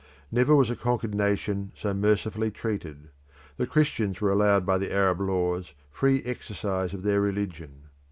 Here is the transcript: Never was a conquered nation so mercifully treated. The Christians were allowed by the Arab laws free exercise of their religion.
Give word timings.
Never 0.31 0.55
was 0.55 0.71
a 0.71 0.75
conquered 0.75 1.13
nation 1.13 1.71
so 1.75 1.93
mercifully 1.93 2.49
treated. 2.49 3.09
The 3.57 3.67
Christians 3.67 4.19
were 4.19 4.31
allowed 4.31 4.65
by 4.65 4.79
the 4.79 4.91
Arab 4.91 5.21
laws 5.21 5.75
free 5.91 6.23
exercise 6.25 6.95
of 6.95 7.03
their 7.03 7.21
religion. 7.21 7.83